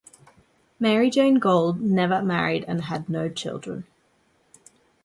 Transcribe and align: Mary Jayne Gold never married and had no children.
Mary 0.79 1.11
Jayne 1.11 1.35
Gold 1.37 1.79
never 1.79 2.23
married 2.23 2.65
and 2.67 2.85
had 2.85 3.07
no 3.07 3.29
children. 3.29 3.85